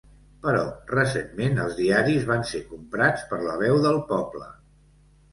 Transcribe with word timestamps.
Però 0.43 0.61
recentment 0.91 1.59
els 1.65 1.75
diaris 1.79 2.25
van 2.31 2.41
ser 2.51 2.61
comprats 2.69 3.27
per 3.33 3.39
La 3.49 3.53
Veu 3.65 3.77
del 3.85 3.99
Poble. 4.13 4.49